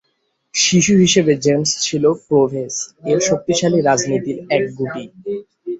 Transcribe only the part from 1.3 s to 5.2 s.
James ছিল প্রোঁভেস-এর শক্তিশালী রাজনীতির এক গুটি।